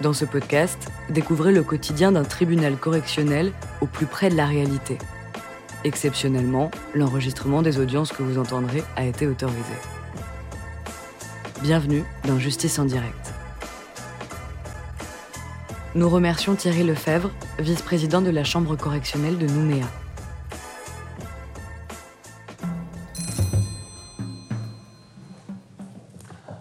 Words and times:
Dans 0.00 0.14
ce 0.14 0.24
podcast, 0.24 0.90
découvrez 1.10 1.52
le 1.52 1.62
quotidien 1.62 2.10
d'un 2.10 2.24
tribunal 2.24 2.78
correctionnel 2.78 3.52
au 3.82 3.86
plus 3.86 4.06
près 4.06 4.30
de 4.30 4.34
la 4.34 4.46
réalité. 4.46 4.96
Exceptionnellement, 5.84 6.70
l'enregistrement 6.94 7.60
des 7.60 7.78
audiences 7.78 8.10
que 8.10 8.22
vous 8.22 8.38
entendrez 8.38 8.82
a 8.96 9.04
été 9.04 9.26
autorisé. 9.26 9.74
Bienvenue 11.60 12.02
dans 12.26 12.38
Justice 12.38 12.78
en 12.78 12.86
direct. 12.86 13.34
Nous 15.94 16.08
remercions 16.08 16.54
Thierry 16.54 16.82
Lefebvre, 16.82 17.30
vice-président 17.58 18.22
de 18.22 18.30
la 18.30 18.42
Chambre 18.44 18.76
correctionnelle 18.76 19.36
de 19.36 19.48
Nouméa. 19.48 19.86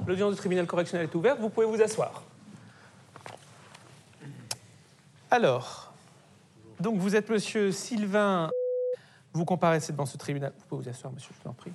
L'audience 0.06 0.34
du 0.34 0.38
tribunal 0.38 0.68
correctionnel 0.68 1.08
est 1.10 1.16
ouverte, 1.16 1.40
vous 1.40 1.50
pouvez 1.50 1.68
vous 1.68 1.82
asseoir. 1.82 2.29
Alors, 5.32 5.94
donc 6.80 6.98
vous 6.98 7.16
êtes 7.16 7.30
monsieur 7.30 7.72
Sylvain, 7.72 8.50
vous 9.32 9.46
comparaissez 9.46 9.92
devant 9.92 10.08
ce 10.08 10.18
tribunal. 10.18 10.54
Vous 10.58 10.66
pouvez 10.66 10.84
vous 10.84 10.90
asseoir, 10.90 11.14
monsieur, 11.14 11.30
je 11.38 11.44
vous 11.44 11.50
en 11.52 11.54
prie. 11.54 11.72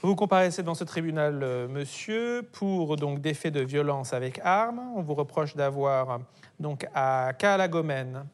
Vous 0.00 0.14
comparaissez 0.14 0.62
devant 0.62 0.74
ce 0.74 0.84
tribunal, 0.84 1.42
euh, 1.42 1.68
monsieur, 1.68 2.48
pour 2.52 2.96
donc 2.96 3.20
des 3.20 3.34
faits 3.34 3.52
de 3.52 3.60
violence 3.60 4.14
avec 4.14 4.40
armes. 4.42 4.80
On 4.96 5.02
vous 5.02 5.14
reproche 5.14 5.54
d'avoir 5.54 6.20
donc 6.58 6.86
à 6.94 7.32
Calagomène, 7.38 8.24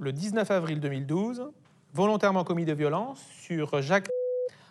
le 0.00 0.12
19 0.12 0.50
avril 0.50 0.80
2012, 0.80 1.52
volontairement 1.94 2.42
commis 2.42 2.64
de 2.64 2.72
violence 2.72 3.20
sur 3.42 3.80
Jacques 3.80 4.08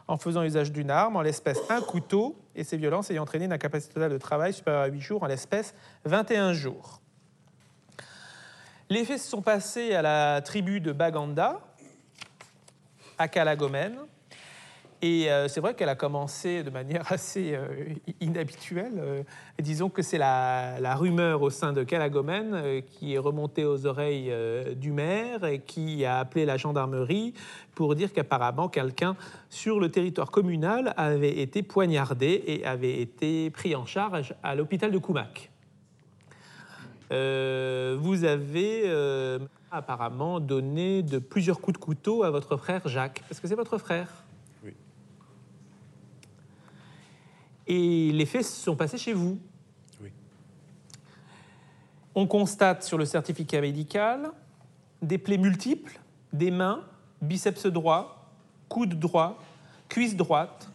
en 0.09 0.17
faisant 0.17 0.43
usage 0.43 0.73
d'une 0.73 0.91
arme, 0.91 1.15
en 1.15 1.21
l'espèce 1.21 1.61
un 1.69 1.79
couteau, 1.79 2.35
et 2.55 2.65
ces 2.65 2.75
violences 2.75 3.09
ayant 3.09 3.23
entraîné 3.23 3.45
une 3.45 3.53
incapacité 3.53 3.93
totale 3.93 4.11
de 4.11 4.17
travail 4.17 4.51
supérieure 4.51 4.81
à 4.81 4.87
8 4.87 4.99
jours, 4.99 5.23
en 5.23 5.27
l'espèce 5.27 5.73
21 6.03 6.51
jours. 6.51 6.99
Les 8.91 9.05
faits 9.05 9.19
se 9.19 9.29
sont 9.29 9.43
passés 9.43 9.93
à 9.93 10.01
la 10.01 10.41
tribu 10.41 10.79
de 10.81 10.91
Baganda, 10.91 11.59
à 13.19 13.27
Calagomène. 13.27 13.99
Et 15.03 15.31
euh, 15.31 15.47
c'est 15.47 15.61
vrai 15.61 15.75
qu'elle 15.75 15.89
a 15.89 15.95
commencé 15.95 16.63
de 16.63 16.71
manière 16.71 17.03
assez 17.11 17.53
euh, 17.53 17.93
inhabituelle. 18.19 18.93
Euh, 18.97 19.23
disons 19.59 19.89
que 19.89 20.01
c'est 20.01 20.17
la, 20.17 20.95
rumeur 20.95 21.43
au 21.43 21.51
sein 21.51 21.71
de 21.71 21.83
Calagomène 21.83 22.81
qui 22.81 23.13
est 23.13 23.19
remontée 23.19 23.63
aux 23.63 23.85
oreilles 23.85 24.33
du 24.75 24.91
maire 24.91 25.45
et 25.45 25.59
qui 25.59 26.03
a 26.03 26.17
appelé 26.17 26.45
la 26.45 26.57
gendarmerie 26.57 27.35
pour 27.75 27.93
dire 27.93 28.11
qu'apparemment 28.11 28.69
quelqu'un 28.69 29.15
sur 29.51 29.79
le 29.79 29.89
territoire 29.89 30.31
communal 30.31 30.95
avait 30.97 31.37
été 31.37 31.61
poignardé 31.61 32.43
et 32.47 32.65
avait 32.65 32.99
été 32.99 33.51
pris 33.51 33.75
en 33.75 33.85
charge 33.85 34.33
à 34.41 34.55
l'hôpital 34.55 34.89
de 34.89 34.97
Koumak. 34.97 35.51
Euh, 37.11 37.97
vous 37.99 38.23
avez 38.23 38.83
euh, 38.85 39.39
apparemment 39.71 40.39
donné 40.39 41.01
de 41.01 41.17
plusieurs 41.17 41.59
coups 41.59 41.79
de 41.79 41.83
couteau 41.83 42.23
à 42.23 42.29
votre 42.29 42.55
frère 42.57 42.87
Jacques. 42.87 43.23
Est-ce 43.31 43.41
que 43.41 43.47
c'est 43.47 43.55
votre 43.55 43.77
frère? 43.77 44.23
Oui. 44.63 44.73
Et 47.67 48.11
les 48.11 48.25
faits 48.25 48.45
se 48.45 48.63
sont 48.63 48.75
passés 48.75 48.97
chez 48.97 49.13
vous? 49.13 49.39
Oui. 50.01 50.11
On 52.13 52.27
constate 52.27 52.83
sur 52.83 52.97
le 52.97 53.05
certificat 53.05 53.61
médical 53.61 54.31
des 55.01 55.17
plaies 55.17 55.37
multiples, 55.37 55.99
des 56.33 56.51
mains, 56.51 56.83
biceps 57.21 57.65
droit, 57.65 58.31
coude 58.67 58.99
droit, 58.99 59.41
cuisse 59.87 60.15
droite, 60.15 60.69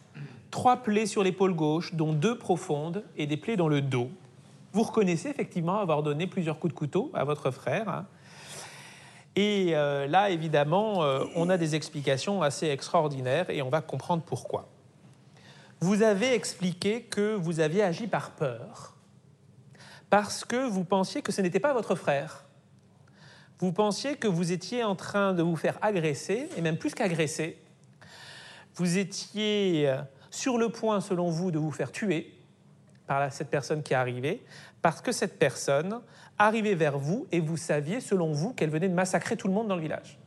trois 0.51 0.77
plaies 0.77 1.05
sur 1.05 1.23
l'épaule 1.23 1.53
gauche, 1.53 1.93
dont 1.93 2.11
deux 2.11 2.37
profondes, 2.37 3.03
et 3.15 3.27
des 3.27 3.37
plaies 3.37 3.55
dans 3.55 3.69
le 3.69 3.81
dos. 3.81 4.09
Vous 4.75 4.83
reconnaissez 4.83 5.29
effectivement 5.29 5.79
avoir 5.79 6.03
donné 6.03 6.27
plusieurs 6.27 6.59
coups 6.59 6.73
de 6.73 6.77
couteau 6.77 7.09
à 7.13 7.23
votre 7.23 7.49
frère. 7.49 7.87
hein. 7.87 8.05
Et 9.37 9.69
euh, 9.73 10.05
là, 10.05 10.31
évidemment, 10.31 11.01
euh, 11.01 11.23
on 11.37 11.47
a 11.47 11.55
des 11.55 11.75
explications 11.75 12.41
assez 12.41 12.67
extraordinaires 12.67 13.49
et 13.49 13.61
on 13.61 13.69
va 13.69 13.79
comprendre 13.79 14.23
pourquoi. 14.23 14.67
Vous 15.79 16.01
avez 16.01 16.33
expliqué 16.33 17.03
que 17.03 17.35
vous 17.35 17.61
aviez 17.61 17.83
agi 17.83 18.07
par 18.07 18.31
peur, 18.31 18.97
parce 20.09 20.43
que 20.43 20.67
vous 20.67 20.83
pensiez 20.83 21.21
que 21.21 21.31
ce 21.31 21.39
n'était 21.39 21.61
pas 21.61 21.71
votre 21.71 21.95
frère. 21.95 22.43
Vous 23.59 23.71
pensiez 23.71 24.17
que 24.17 24.27
vous 24.27 24.51
étiez 24.51 24.83
en 24.83 24.97
train 24.97 25.31
de 25.31 25.41
vous 25.41 25.55
faire 25.55 25.77
agresser, 25.81 26.49
et 26.57 26.61
même 26.61 26.77
plus 26.77 26.93
qu'agresser. 26.93 27.57
Vous 28.75 28.97
étiez 28.97 29.87
euh, 29.87 30.01
sur 30.31 30.57
le 30.57 30.67
point, 30.67 30.99
selon 30.99 31.29
vous, 31.29 31.49
de 31.51 31.59
vous 31.59 31.71
faire 31.71 31.93
tuer 31.93 32.34
par 33.07 33.31
cette 33.31 33.49
personne 33.49 33.83
qui 33.83 33.93
est 33.93 33.97
arrivée, 33.97 34.43
parce 34.81 35.01
que 35.01 35.11
cette 35.11 35.37
personne 35.39 36.01
arrivait 36.37 36.75
vers 36.75 36.97
vous 36.97 37.27
et 37.31 37.39
vous 37.39 37.57
saviez, 37.57 38.01
selon 38.01 38.31
vous, 38.31 38.53
qu'elle 38.53 38.69
venait 38.69 38.89
de 38.89 38.93
massacrer 38.93 39.37
tout 39.37 39.47
le 39.47 39.53
monde 39.53 39.67
dans 39.67 39.75
le 39.75 39.81
village. 39.81 40.19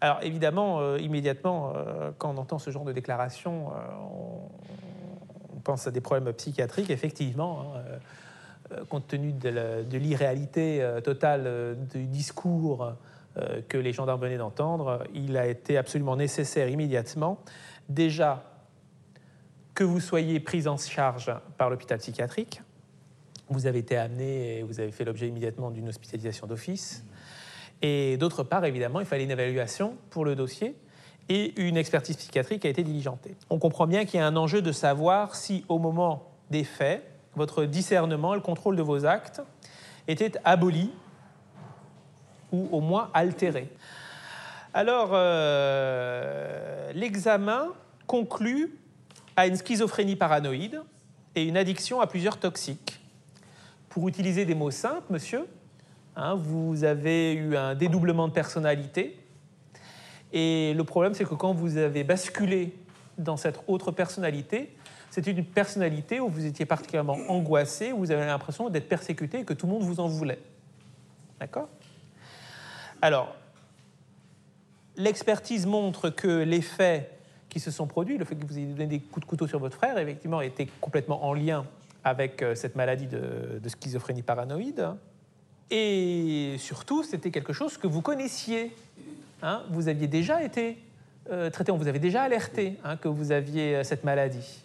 Alors 0.00 0.18
évidemment, 0.22 0.80
euh, 0.80 0.98
immédiatement, 0.98 1.72
euh, 1.74 2.10
quand 2.18 2.32
on 2.32 2.38
entend 2.38 2.58
ce 2.58 2.70
genre 2.70 2.84
de 2.84 2.92
déclaration, 2.92 3.68
euh, 3.68 3.80
on, 5.54 5.60
pense 5.64 5.86
à 5.86 5.90
des 5.90 6.00
problèmes 6.00 6.32
psychiatriques, 6.32 6.88
effectivement. 6.88 7.74
hein, 7.74 8.76
compte 8.88 9.06
tenu 9.06 9.32
de 9.32 9.98
l'irréalité 9.98 10.86
totale 11.04 11.76
du 11.92 12.06
discours 12.06 12.92
que 13.68 13.76
les 13.76 13.92
gendarmes 13.92 14.20
venaient 14.20 14.38
d'entendre, 14.38 15.04
il 15.14 15.36
a 15.36 15.46
été 15.46 15.76
absolument 15.76 16.16
nécessaire 16.16 16.68
immédiatement, 16.68 17.38
déjà, 17.90 18.44
que 19.78 19.84
vous 19.84 20.00
soyez 20.00 20.40
pris 20.40 20.66
en 20.66 20.76
charge 20.76 21.32
par 21.56 21.70
l'hôpital 21.70 21.98
psychiatrique. 21.98 22.62
Vous 23.48 23.68
avez 23.68 23.78
été 23.78 23.96
amené 23.96 24.58
et 24.58 24.62
vous 24.64 24.80
avez 24.80 24.90
fait 24.90 25.04
l'objet 25.04 25.28
immédiatement 25.28 25.70
d'une 25.70 25.88
hospitalisation 25.88 26.48
d'office. 26.48 27.04
Et 27.80 28.16
d'autre 28.16 28.42
part, 28.42 28.64
évidemment, 28.64 28.98
il 28.98 29.06
fallait 29.06 29.22
une 29.22 29.30
évaluation 29.30 29.94
pour 30.10 30.24
le 30.24 30.34
dossier 30.34 30.74
et 31.28 31.54
une 31.62 31.76
expertise 31.76 32.16
psychiatrique 32.16 32.64
a 32.64 32.68
été 32.68 32.82
diligentée. 32.82 33.36
On 33.50 33.60
comprend 33.60 33.86
bien 33.86 34.04
qu'il 34.04 34.18
y 34.18 34.20
a 34.20 34.26
un 34.26 34.34
enjeu 34.34 34.62
de 34.62 34.72
savoir 34.72 35.36
si, 35.36 35.64
au 35.68 35.78
moment 35.78 36.32
des 36.50 36.64
faits, 36.64 37.08
votre 37.36 37.64
discernement 37.64 38.34
le 38.34 38.40
contrôle 38.40 38.74
de 38.74 38.82
vos 38.82 39.06
actes 39.06 39.42
étaient 40.08 40.32
abolis 40.44 40.90
ou 42.50 42.68
au 42.72 42.80
moins 42.80 43.10
altérés. 43.14 43.70
Alors, 44.74 45.10
euh, 45.12 46.90
l'examen 46.94 47.68
conclut 48.08 48.76
à 49.38 49.46
une 49.46 49.54
schizophrénie 49.54 50.16
paranoïde 50.16 50.82
et 51.36 51.44
une 51.44 51.56
addiction 51.56 52.00
à 52.00 52.08
plusieurs 52.08 52.38
toxiques. 52.38 52.98
Pour 53.88 54.08
utiliser 54.08 54.44
des 54.44 54.56
mots 54.56 54.72
simples, 54.72 55.06
monsieur, 55.10 55.46
hein, 56.16 56.34
vous 56.34 56.82
avez 56.82 57.34
eu 57.34 57.56
un 57.56 57.76
dédoublement 57.76 58.26
de 58.26 58.32
personnalité. 58.32 59.16
Et 60.32 60.74
le 60.74 60.82
problème, 60.82 61.14
c'est 61.14 61.24
que 61.24 61.36
quand 61.36 61.52
vous 61.52 61.76
avez 61.76 62.02
basculé 62.02 62.74
dans 63.16 63.36
cette 63.36 63.60
autre 63.68 63.92
personnalité, 63.92 64.76
c'était 65.08 65.30
une 65.30 65.44
personnalité 65.44 66.18
où 66.18 66.28
vous 66.28 66.44
étiez 66.44 66.66
particulièrement 66.66 67.18
angoissé, 67.28 67.92
où 67.92 67.98
vous 67.98 68.10
avez 68.10 68.26
l'impression 68.26 68.68
d'être 68.70 68.88
persécuté 68.88 69.38
et 69.38 69.44
que 69.44 69.54
tout 69.54 69.66
le 69.66 69.72
monde 69.72 69.84
vous 69.84 70.00
en 70.00 70.08
voulait. 70.08 70.40
D'accord? 71.38 71.68
Alors, 73.00 73.36
l'expertise 74.96 75.64
montre 75.64 76.10
que 76.10 76.42
les 76.42 76.60
faits 76.60 77.17
qui 77.48 77.60
se 77.60 77.70
sont 77.70 77.86
produits, 77.86 78.18
le 78.18 78.24
fait 78.24 78.34
que 78.36 78.44
vous 78.46 78.58
ayez 78.58 78.66
donné 78.66 78.86
des 78.86 79.00
coups 79.00 79.24
de 79.24 79.30
couteau 79.30 79.46
sur 79.46 79.58
votre 79.58 79.76
frère, 79.76 79.96
effectivement, 79.98 80.40
était 80.40 80.66
complètement 80.80 81.24
en 81.24 81.32
lien 81.34 81.64
avec 82.04 82.42
euh, 82.42 82.54
cette 82.54 82.76
maladie 82.76 83.06
de, 83.06 83.58
de 83.62 83.68
schizophrénie 83.68 84.22
paranoïde. 84.22 84.86
Et 85.70 86.56
surtout, 86.58 87.02
c'était 87.02 87.30
quelque 87.30 87.52
chose 87.52 87.76
que 87.76 87.86
vous 87.86 88.02
connaissiez. 88.02 88.74
hein. 89.42 89.62
vous 89.70 89.88
aviez 89.88 90.06
déjà 90.06 90.42
été 90.42 90.78
euh, 91.30 91.50
traité, 91.50 91.70
on 91.72 91.76
vous 91.76 91.88
avait 91.88 91.98
déjà 91.98 92.22
alerté 92.22 92.78
hein, 92.84 92.96
que 92.96 93.08
vous 93.08 93.32
aviez 93.32 93.76
euh, 93.76 93.84
cette 93.84 94.02
maladie. 94.04 94.62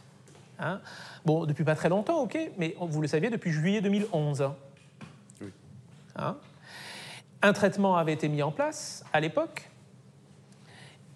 hein. 0.59 0.79
Bon, 1.25 1.45
depuis 1.45 1.63
pas 1.65 1.75
très 1.75 1.89
longtemps, 1.89 2.21
ok, 2.21 2.37
mais 2.57 2.75
vous 2.79 3.01
le 3.01 3.07
saviez 3.07 3.29
depuis 3.29 3.51
juillet 3.51 3.81
2011. 3.81 4.49
Oui. 5.41 5.47
Hein. 6.15 6.37
Un 7.41 7.51
traitement 7.53 7.97
avait 7.97 8.13
été 8.13 8.29
mis 8.29 8.41
en 8.43 8.51
place 8.51 9.03
à 9.11 9.19
l'époque, 9.19 9.69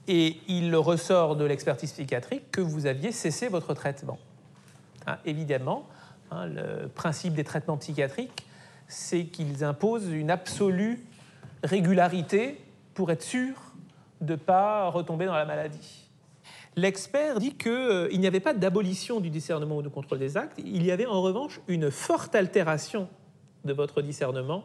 et 0.07 0.37
il 0.47 0.75
ressort 0.75 1.35
de 1.35 1.45
l'expertise 1.45 1.91
psychiatrique 1.91 2.51
que 2.51 2.61
vous 2.61 2.85
aviez 2.85 3.11
cessé 3.11 3.47
votre 3.47 3.73
traitement. 3.73 4.19
Hein, 5.05 5.17
évidemment, 5.25 5.87
hein, 6.31 6.47
le 6.47 6.87
principe 6.87 7.33
des 7.33 7.43
traitements 7.43 7.77
psychiatriques, 7.77 8.45
c'est 8.87 9.25
qu'ils 9.25 9.63
imposent 9.63 10.11
une 10.11 10.31
absolue 10.31 11.03
régularité 11.63 12.59
pour 12.93 13.11
être 13.11 13.21
sûr 13.21 13.53
de 14.21 14.33
ne 14.33 14.37
pas 14.37 14.89
retomber 14.89 15.25
dans 15.25 15.35
la 15.35 15.45
maladie. 15.45 16.05
L'expert 16.75 17.39
dit 17.39 17.55
qu'il 17.55 18.19
n'y 18.19 18.27
avait 18.27 18.39
pas 18.39 18.53
d'abolition 18.53 19.19
du 19.19 19.29
discernement 19.29 19.77
ou 19.77 19.81
du 19.81 19.89
contrôle 19.89 20.19
des 20.19 20.37
actes, 20.37 20.59
il 20.63 20.85
y 20.85 20.91
avait 20.91 21.07
en 21.07 21.21
revanche 21.21 21.59
une 21.67 21.89
forte 21.89 22.35
altération 22.35 23.09
de 23.65 23.73
votre 23.73 24.01
discernement 24.01 24.63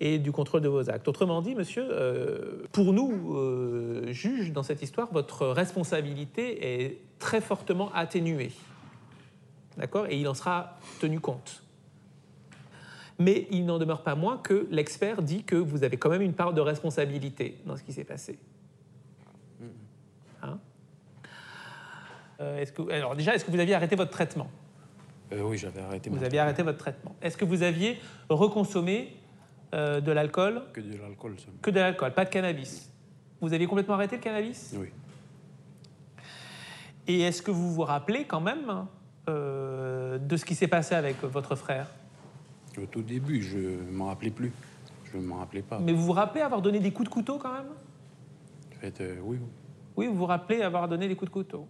et 0.00 0.18
du 0.18 0.32
contrôle 0.32 0.60
de 0.60 0.68
vos 0.68 0.90
actes. 0.90 1.08
Autrement 1.08 1.42
dit, 1.42 1.54
monsieur, 1.54 1.86
euh, 1.90 2.62
pour 2.72 2.92
nous, 2.92 3.34
euh, 3.34 4.12
juges, 4.12 4.52
dans 4.52 4.62
cette 4.62 4.82
histoire, 4.82 5.12
votre 5.12 5.46
responsabilité 5.46 6.84
est 6.84 6.98
très 7.18 7.40
fortement 7.40 7.92
atténuée. 7.94 8.52
D'accord? 9.76 10.06
Et 10.08 10.18
il 10.18 10.28
en 10.28 10.34
sera 10.34 10.78
tenu 11.00 11.20
compte. 11.20 11.62
Mais 13.18 13.48
il 13.50 13.66
n'en 13.66 13.78
demeure 13.78 14.02
pas 14.02 14.14
moins 14.14 14.38
que 14.38 14.68
l'expert 14.70 15.22
dit 15.22 15.42
que 15.42 15.56
vous 15.56 15.82
avez 15.82 15.96
quand 15.96 16.10
même 16.10 16.22
une 16.22 16.34
part 16.34 16.52
de 16.52 16.60
responsabilité 16.60 17.58
dans 17.66 17.76
ce 17.76 17.82
qui 17.82 17.92
s'est 17.92 18.04
passé. 18.04 18.38
Hein? 20.42 20.58
Euh, 22.40 22.58
est-ce 22.58 22.72
que, 22.72 22.88
alors 22.92 23.16
déjà, 23.16 23.34
est-ce 23.34 23.44
que 23.44 23.50
vous 23.50 23.58
aviez 23.58 23.74
arrêté 23.74 23.96
votre 23.96 24.12
traitement? 24.12 24.48
Euh, 25.32 25.42
oui, 25.42 25.58
j'avais 25.58 25.80
arrêté. 25.80 26.10
Vous 26.10 26.22
aviez 26.22 26.38
arrêté 26.38 26.62
votre 26.62 26.78
traitement. 26.78 27.16
Est-ce 27.20 27.36
que 27.36 27.44
vous 27.44 27.64
aviez 27.64 27.98
reconsommé 28.28 29.16
euh, 29.74 30.00
de 30.00 30.12
l'alcool 30.12 30.62
Que 30.72 30.80
de 30.80 30.96
l'alcool 30.96 31.38
seulement. 31.38 31.58
Que 31.60 31.70
de 31.70 31.80
l'alcool, 31.80 32.14
pas 32.14 32.24
de 32.24 32.30
cannabis. 32.30 32.90
Vous 33.40 33.52
aviez 33.52 33.66
complètement 33.66 33.94
arrêté 33.94 34.16
le 34.16 34.22
cannabis? 34.22 34.74
Oui. 34.76 34.88
Et 37.06 37.20
est-ce 37.20 37.42
que 37.42 37.50
vous 37.50 37.72
vous 37.72 37.84
rappelez 37.84 38.24
quand 38.24 38.40
même 38.40 38.86
euh, 39.28 40.18
de 40.18 40.36
ce 40.36 40.44
qui 40.44 40.54
s'est 40.54 40.68
passé 40.68 40.94
avec 40.94 41.22
votre 41.22 41.54
frère? 41.54 41.90
Au 42.80 42.86
tout 42.86 43.02
début, 43.02 43.42
je 43.42 43.58
m'en 43.90 44.06
rappelais 44.06 44.30
plus. 44.30 44.52
Je 45.12 45.16
ne 45.16 45.22
m'en 45.22 45.36
rappelais 45.36 45.62
pas. 45.62 45.78
Mais 45.78 45.92
vous 45.92 46.04
vous 46.04 46.12
rappelez 46.12 46.42
avoir 46.42 46.62
donné 46.62 46.80
des 46.80 46.92
coups 46.92 47.08
de 47.08 47.12
couteau 47.12 47.38
quand 47.38 47.52
même? 47.52 47.70
En 48.76 48.80
fait, 48.80 49.00
euh, 49.00 49.16
oui, 49.22 49.38
oui. 49.40 49.48
Oui, 49.96 50.06
vous 50.06 50.14
vous 50.14 50.26
rappelez 50.26 50.62
avoir 50.62 50.86
donné 50.86 51.08
des 51.08 51.16
coups 51.16 51.30
de 51.30 51.34
couteau. 51.34 51.66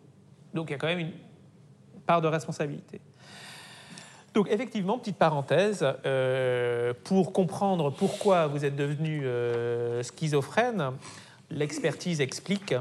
Donc 0.53 0.69
il 0.69 0.73
y 0.73 0.75
a 0.75 0.79
quand 0.79 0.89
même 0.89 0.99
une 0.99 1.13
part 2.05 2.21
de 2.21 2.29
responsabilité. 2.29 3.01
Donc 4.35 4.49
effectivement, 4.51 4.99
petite 4.99 5.17
parenthèse, 5.17 5.85
euh, 6.05 6.93
pour 7.05 7.33
comprendre 7.33 7.91
pourquoi 7.91 8.47
vous 8.47 8.65
êtes 8.65 8.77
devenu 8.77 9.27
euh, 9.27 10.03
schizophrène, 10.03 10.93
l'expertise 11.51 12.21
explique 12.21 12.75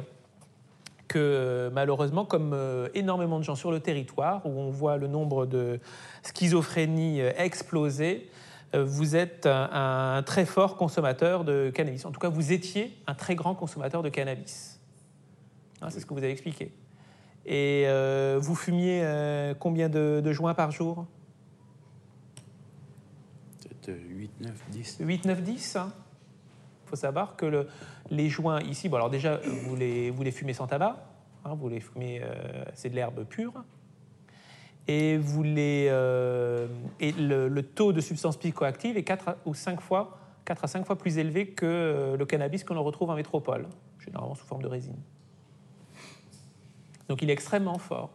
que 1.07 1.71
malheureusement, 1.73 2.25
comme 2.25 2.51
euh, 2.53 2.89
énormément 2.93 3.39
de 3.39 3.43
gens 3.43 3.55
sur 3.55 3.71
le 3.71 3.79
territoire, 3.79 4.45
où 4.45 4.49
on 4.49 4.69
voit 4.69 4.97
le 4.97 5.07
nombre 5.07 5.45
de 5.45 5.79
schizophrénies 6.21 7.21
exploser, 7.21 8.29
vous 8.73 9.15
êtes 9.15 9.45
un, 9.45 10.21
très 10.25 10.45
fort 10.45 10.75
consommateur 10.75 11.45
de 11.45 11.71
cannabis. 11.73 12.03
En 12.03 12.11
tout 12.11 12.19
cas, 12.19 12.27
vous 12.27 12.51
étiez 12.51 12.93
un 13.07 13.13
très 13.13 13.33
grand 13.33 13.55
consommateur 13.55 14.03
de 14.03 14.09
cannabis. 14.09 14.81
Hein, 15.81 15.89
C'est 15.89 16.01
ce 16.01 16.05
que 16.05 16.13
vous 16.13 16.19
avez 16.19 16.31
expliqué. 16.31 16.73
Et 17.45 17.87
vous 18.37 18.55
fumiez 18.55 19.01
combien 19.57 19.87
de, 19.87 20.31
joints 20.33 20.53
par 20.53 20.71
jour? 20.71 21.07
8, 23.91 24.31
9, 24.41 24.51
10. 24.69 24.97
8, 25.01 25.25
9, 25.25 25.41
10 25.41 25.77
Il 26.85 26.89
faut 26.89 26.95
savoir 26.95 27.35
que 27.35 27.45
le- 27.45 27.67
les 28.09 28.29
joints 28.29 28.61
ici, 28.61 28.89
bon 28.89 28.97
alors 28.97 29.09
déjà, 29.09 29.37
vous 29.65 29.75
les, 29.75 30.09
vous 30.11 30.23
les 30.23 30.31
fumez 30.31 30.53
sans 30.53 30.67
tabac, 30.67 30.97
hein, 31.45 31.53
vous 31.55 31.69
les 31.69 31.79
fumez, 31.79 32.21
euh, 32.23 32.63
c'est 32.73 32.89
de 32.89 32.95
l'herbe 32.95 33.23
pure, 33.25 33.53
et, 34.87 35.17
vous 35.17 35.43
les, 35.43 35.87
euh, 35.89 36.67
et 36.99 37.11
le, 37.11 37.49
le 37.49 37.63
taux 37.63 37.91
de 37.93 37.99
substance 38.01 38.37
psychoactive 38.37 38.95
est 38.97 39.03
4 39.03 39.27
à- 39.29 39.35
ou 39.45 39.53
5 39.53 39.81
fois, 39.81 40.17
4 40.45 40.63
à 40.63 40.67
5 40.67 40.85
fois 40.85 40.97
plus 40.97 41.17
élevé 41.17 41.47
que 41.47 41.65
euh, 41.65 42.15
le 42.17 42.25
cannabis 42.25 42.63
que 42.63 42.73
l'on 42.73 42.83
retrouve 42.83 43.09
en 43.09 43.15
métropole, 43.15 43.67
généralement 43.99 44.35
sous 44.35 44.45
forme 44.45 44.61
de 44.61 44.67
résine. 44.67 44.95
Donc 47.09 47.21
il 47.21 47.29
est 47.29 47.33
extrêmement 47.33 47.77
fort. 47.77 48.11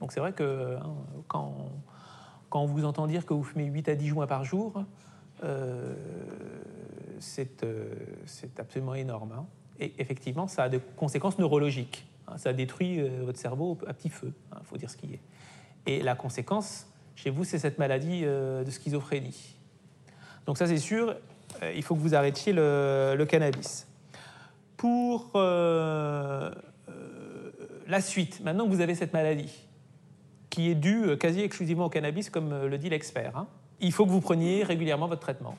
Donc 0.00 0.12
c'est 0.12 0.20
vrai 0.20 0.32
que 0.32 0.76
hein, 0.76 0.94
quand, 1.28 1.54
quand 2.54 2.62
on 2.62 2.66
vous 2.66 2.84
entend 2.84 3.08
dire 3.08 3.26
que 3.26 3.34
vous 3.34 3.42
fumez 3.42 3.64
8 3.64 3.88
à 3.88 3.96
10 3.96 4.06
joints 4.06 4.28
par 4.28 4.44
jour, 4.44 4.84
euh, 5.42 5.92
c'est 7.18 7.64
euh, 7.64 7.92
c'est 8.26 8.60
absolument 8.60 8.94
énorme. 8.94 9.32
hein. 9.32 9.44
Et 9.80 9.92
effectivement, 9.98 10.46
ça 10.46 10.62
a 10.62 10.68
des 10.68 10.78
conséquences 10.94 11.36
neurologiques. 11.40 12.06
hein. 12.28 12.38
Ça 12.38 12.52
détruit 12.52 13.00
euh, 13.00 13.22
votre 13.24 13.40
cerveau 13.40 13.76
à 13.88 13.92
petit 13.92 14.08
feu, 14.08 14.32
il 14.56 14.64
faut 14.66 14.76
dire 14.76 14.88
ce 14.88 14.96
qui 14.96 15.14
est. 15.14 15.20
Et 15.86 16.00
la 16.00 16.14
conséquence, 16.14 16.86
chez 17.16 17.28
vous, 17.28 17.42
c'est 17.42 17.58
cette 17.58 17.78
maladie 17.78 18.22
de 18.22 18.70
schizophrénie. 18.70 19.56
Donc 20.46 20.56
ça, 20.56 20.68
c'est 20.68 20.78
sûr, 20.78 21.16
il 21.74 21.82
faut 21.82 21.96
que 21.96 22.00
vous 22.00 22.14
arrêtiez 22.14 22.52
le, 22.52 23.16
le 23.18 23.26
cannabis. 23.26 23.88
Pour 24.76 25.32
la 25.34 26.52
suite, 28.00 28.44
maintenant 28.44 28.66
que 28.66 28.70
vous 28.70 28.80
avez 28.80 28.94
cette 28.94 29.12
maladie, 29.12 29.66
qui 30.54 30.70
est 30.70 30.76
due 30.76 31.06
euh, 31.06 31.16
quasi 31.16 31.40
exclusivement 31.40 31.86
au 31.86 31.88
cannabis, 31.88 32.30
comme 32.30 32.52
euh, 32.52 32.68
le 32.68 32.78
dit 32.78 32.88
l'expert, 32.88 33.36
hein, 33.36 33.48
il 33.80 33.90
faut 33.90 34.06
que 34.06 34.10
vous 34.12 34.20
preniez 34.20 34.62
régulièrement 34.62 35.08
votre 35.08 35.20
traitement. 35.20 35.58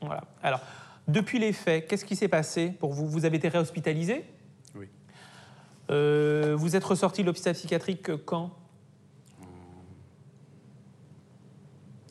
Voilà. 0.00 0.24
Alors, 0.42 0.60
depuis 1.06 1.38
les 1.38 1.52
faits, 1.52 1.86
qu'est-ce 1.86 2.06
qui 2.06 2.16
s'est 2.16 2.28
passé 2.28 2.70
pour 2.70 2.94
vous? 2.94 3.06
Vous 3.06 3.26
avez 3.26 3.36
été 3.36 3.48
réhospitalisé? 3.48 4.24
Oui. 4.74 4.86
Euh, 5.90 6.56
Vous 6.56 6.74
êtes 6.74 6.84
ressorti 6.84 7.20
de 7.20 7.26
l'hôpital 7.26 7.52
psychiatrique 7.52 8.10
quand? 8.24 8.50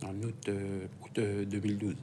En 0.06 0.14
août, 0.22 0.50
euh, 0.50 0.86
août, 1.02 1.18
euh, 1.18 1.46
2012. 1.46 1.96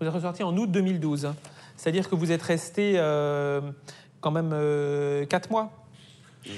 Vous 0.00 0.06
êtes 0.06 0.12
ressorti 0.12 0.44
en 0.44 0.56
août 0.56 0.70
2012. 0.70 1.32
C'est-à-dire 1.76 2.08
que 2.08 2.14
vous 2.14 2.30
êtes 2.30 2.42
resté 2.42 2.92
euh, 2.98 3.60
quand 4.20 4.30
même 4.30 4.50
4 5.26 5.50
mois? 5.50 5.72
Oui. 6.46 6.52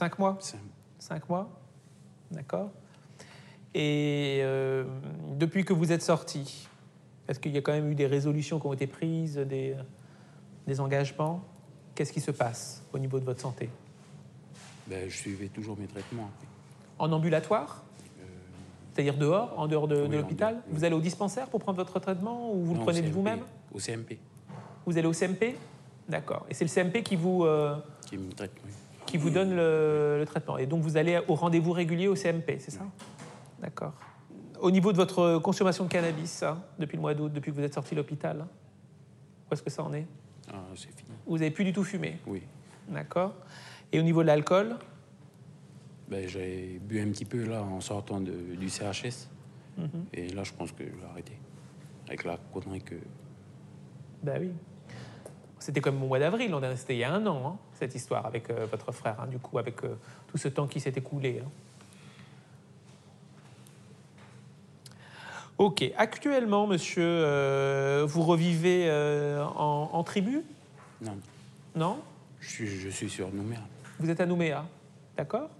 5 0.00 0.18
mois? 0.18 0.38
5 0.98 1.28
mois. 1.28 1.50
D'accord. 2.30 2.70
Et 3.74 4.38
euh, 4.42 4.84
depuis 5.36 5.62
que 5.66 5.74
vous 5.74 5.92
êtes 5.92 6.00
sorti, 6.00 6.66
est-ce 7.28 7.38
qu'il 7.38 7.52
y 7.52 7.58
a 7.58 7.60
quand 7.60 7.72
même 7.72 7.90
eu 7.90 7.94
des 7.94 8.06
résolutions 8.06 8.58
qui 8.58 8.66
ont 8.66 8.72
été 8.72 8.86
prises, 8.86 9.36
des, 9.36 9.76
des 10.66 10.80
engagements? 10.80 11.44
Qu'est-ce 11.94 12.14
qui 12.14 12.20
se 12.22 12.30
passe 12.30 12.82
au 12.94 12.98
niveau 12.98 13.20
de 13.20 13.26
votre 13.26 13.42
santé? 13.42 13.68
Ben, 14.86 15.06
je 15.10 15.14
suivais 15.14 15.48
toujours 15.48 15.76
mes 15.78 15.86
traitements. 15.86 16.30
En 16.98 17.12
ambulatoire? 17.12 17.84
Euh, 18.22 18.24
C'est-à-dire 18.94 19.18
dehors, 19.18 19.52
en 19.58 19.68
dehors 19.68 19.86
de, 19.86 20.00
Oui, 20.08 20.16
l'hôpital? 20.16 20.62
oui. 20.66 20.72
Vous 20.72 20.84
allez 20.84 20.94
au 20.94 21.00
dispensaire 21.00 21.48
pour 21.48 21.60
prendre 21.60 21.76
votre 21.76 22.00
traitement 22.00 22.54
ou 22.54 22.64
vous 22.64 22.72
le 22.72 22.78
non, 22.78 22.84
prenez 22.86 23.02
de 23.02 23.10
vous-même? 23.10 23.40
Au 23.74 23.78
CMP, 23.78 24.18
Vous 24.86 24.96
allez 24.96 25.06
au 25.06 25.12
CMP 25.12 25.56
D'accord. 26.08 26.46
Et 26.48 26.54
c'est 26.54 26.64
le 26.64 26.70
CMP 26.70 27.02
qui 27.04 27.14
vous, 27.16 27.44
euh, 27.44 27.76
qui 28.10 28.18
me 28.18 28.30
traite. 28.32 28.52
oui. 28.64 28.70
qui 29.06 29.16
vous 29.16 29.30
donne 29.30 29.54
le, 29.56 30.18
le 30.20 30.26
traitement. 30.26 30.58
Et 30.58 30.66
donc 30.66 30.82
vous 30.82 30.96
allez 30.96 31.20
au 31.28 31.34
rendez-vous 31.34 31.72
régulier 31.72 32.06
au 32.08 32.14
CMP, 32.14 32.58
c'est 32.58 32.70
ça? 32.70 32.82
D'accord. 33.60 33.92
Au 34.60 34.70
niveau 34.70 34.92
de 34.92 34.96
votre 34.96 35.38
consommation 35.38 35.84
de 35.84 35.88
cannabis, 35.88 36.42
hein, 36.42 36.62
depuis 36.78 36.96
le 36.96 37.00
mois 37.00 37.14
d'août, 37.14 37.32
depuis 37.32 37.50
que 37.50 37.56
vous 37.56 37.62
êtes 37.62 37.74
sorti 37.74 37.94
de 37.94 38.00
l'hôpital, 38.00 38.46
où 39.50 39.54
est-ce 39.54 39.62
que 39.62 39.70
ça 39.70 39.82
en 39.82 39.92
est? 39.94 40.06
Ah, 40.52 40.56
c'est 40.76 40.88
fini. 40.96 41.10
Vous 41.26 41.38
n'avez 41.38 41.50
plus 41.50 41.64
du 41.64 41.72
tout 41.72 41.82
fumé? 41.84 42.18
Oui. 42.26 42.42
D'accord. 42.88 43.34
Et 43.92 43.98
au 43.98 44.02
niveau 44.02 44.22
de 44.22 44.26
l'alcool? 44.28 44.76
Ben, 46.08 46.28
j'ai 46.28 46.78
bu 46.82 47.00
un 47.00 47.08
petit 47.10 47.24
peu 47.24 47.44
là 47.44 47.62
en 47.62 47.80
sortant 47.80 48.20
de- 48.20 48.54
du 48.56 48.68
CHS. 48.68 49.28
Mhm. 49.78 49.88
Et 50.12 50.28
là, 50.30 50.42
je 50.44 50.52
pense 50.52 50.72
que 50.72 50.84
je 50.84 50.90
vais 50.90 51.06
arrêter. 51.10 51.38
Avec 52.08 52.24
la 52.24 52.36
connerie 52.52 52.82
que. 52.82 52.96
Ben 54.22 54.40
oui. 54.40 54.50
C'était 55.60 55.80
comme 55.82 56.02
au 56.02 56.06
mois 56.06 56.18
d'avril, 56.18 56.50
l'an 56.50 56.58
dernier, 56.60 56.76
c'était 56.76 56.94
il 56.96 56.98
y 57.00 57.04
a 57.04 57.12
un 57.12 57.24
an, 57.26 57.42
hein, 57.46 57.56
cette 57.78 57.94
histoire 57.94 58.24
avec 58.26 58.48
euh, 58.50 58.66
votre 58.70 58.90
frère, 58.92 59.16
hein, 59.20 59.26
du 59.26 59.38
coup, 59.38 59.58
avec 59.58 59.84
euh, 59.84 59.94
tout 60.28 60.38
ce 60.38 60.48
temps 60.48 60.66
qui 60.66 60.80
s'est 60.80 60.94
écoulé. 60.96 61.42
hein. 61.44 61.48
Ok. 65.58 65.84
Actuellement, 65.98 66.66
monsieur, 66.66 67.04
euh, 67.04 68.04
vous 68.08 68.22
revivez 68.22 68.90
en, 69.56 69.90
en 69.92 70.02
tribu? 70.02 70.42
Non, 71.02 71.18
Non? 71.76 71.98
Je 72.40 72.48
suis, 72.48 72.66
je 72.66 72.88
suis 72.88 73.10
sur 73.10 73.30
Nouméa. 73.30 73.60
Vous 73.98 74.08
êtes 74.08 74.20
à 74.20 74.26
Nouméa, 74.26 74.64
d'accord? 75.18 75.50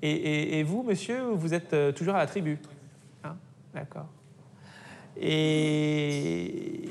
Et, 0.00 0.10
et- 0.10 0.58
et 0.58 0.62
vous, 0.62 0.82
monsieur, 0.82 1.20
vous 1.32 1.52
êtes 1.52 1.94
toujours 1.94 2.14
à 2.14 2.18
la 2.18 2.26
tribu? 2.26 2.58
D'accord. 3.74 4.06
Et 5.20 6.88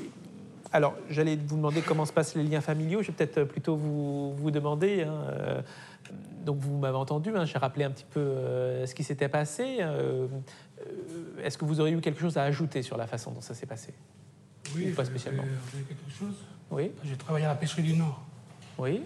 alors, 0.72 0.94
j'allais 1.08 1.36
vous 1.36 1.56
demander 1.56 1.82
comment 1.82 2.04
se 2.06 2.12
passent 2.12 2.34
les 2.34 2.44
liens 2.44 2.60
familiaux. 2.60 3.02
Je 3.02 3.08
vais 3.08 3.12
peut-être 3.12 3.44
plutôt 3.44 3.76
vous, 3.76 4.34
vous 4.34 4.50
demander. 4.50 5.02
hein, 5.02 5.24
euh, 5.30 5.62
donc, 6.44 6.58
vous 6.58 6.78
m'avez 6.78 6.96
entendu, 6.96 7.30
hein, 7.36 7.44
j'ai 7.44 7.58
rappelé 7.58 7.84
un 7.84 7.90
petit 7.90 8.06
peu 8.08 8.20
euh, 8.20 8.86
ce 8.86 8.94
qui 8.94 9.04
s'était 9.04 9.28
passé. 9.28 9.78
euh, 9.80 10.26
euh, 10.80 11.42
Est-ce 11.44 11.58
que 11.58 11.64
vous 11.64 11.80
auriez 11.80 11.94
eu 11.94 12.00
quelque 12.00 12.20
chose 12.20 12.36
à 12.38 12.44
ajouter 12.44 12.82
sur 12.82 12.96
la 12.96 13.06
façon 13.06 13.30
dont 13.32 13.40
ça 13.40 13.54
s'est 13.54 13.66
passé? 13.66 13.92
Oui, 14.74 14.90
Ou 14.92 14.94
pas 14.94 15.04
spécialement? 15.04 15.42
euh, 15.42 15.56
j'ai 15.74 15.82
quelque 15.82 16.10
chose. 16.10 16.34
Oui 16.70 16.92
J'ai 17.04 17.16
travaillé 17.16 17.44
à 17.46 17.48
la 17.48 17.54
pêcherie 17.56 17.82
du 17.82 17.94
Nord 17.96 18.22
Oui 18.78 19.02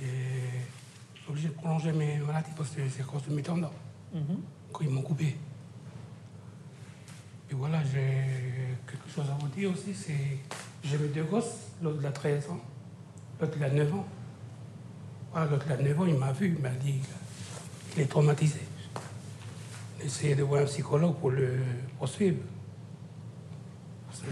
et 0.00 0.04
suis 1.14 1.30
obligé 1.30 1.48
de 1.48 1.54
prolonger 1.54 1.92
mes 1.92 2.18
maladies 2.18 2.52
parce 2.56 2.70
que 2.70 2.82
c'est 2.88 3.02
à 3.02 3.04
cause 3.04 3.24
de 3.24 3.34
mes 3.34 3.42
tendons. 3.42 3.70
Mhm. 4.14 4.38
Quand 4.72 4.84
ils 4.84 4.90
m'ont 4.90 5.02
coupé. 5.02 5.36
Et 7.50 7.54
voilà, 7.54 7.82
j'ai 7.84 8.76
quelque 8.86 9.08
chose 9.12 9.24
à 9.30 9.34
vous 9.40 9.48
dire 9.48 9.70
aussi. 9.72 9.92
C'est 9.94 10.38
j'ai 10.88 10.98
mes 10.98 11.08
deux 11.08 11.24
gosses, 11.24 11.56
l'autre 11.82 11.98
il 12.00 12.06
a 12.06 12.10
13 12.10 12.50
ans, 12.50 12.60
l'autre 13.40 13.54
il 13.56 13.64
a 13.64 13.70
9 13.70 13.94
ans. 13.94 14.04
Voilà, 15.32 15.50
l'autre 15.50 15.66
il 15.68 15.72
a 15.72 15.76
9 15.88 16.00
ans, 16.00 16.06
il 16.06 16.14
m'a 16.16 16.32
vu, 16.32 16.54
il 16.56 16.62
m'a 16.62 16.70
dit 16.70 17.00
qu'il 17.92 18.02
est 18.02 18.06
traumatisé. 18.06 18.60
J'ai 20.00 20.06
essayé 20.06 20.34
de 20.34 20.42
voir 20.42 20.62
un 20.62 20.66
psychologue 20.66 21.16
pour 21.16 21.30
le 21.30 21.58
poursuivre. 21.98 22.38
Parce 24.08 24.20
que, 24.20 24.26